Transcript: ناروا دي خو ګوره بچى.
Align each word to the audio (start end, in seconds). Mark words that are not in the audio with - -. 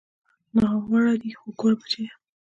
ناروا 0.55 1.13
دي 1.21 1.31
خو 1.39 1.47
ګوره 1.59 1.75
بچى. 1.79 2.05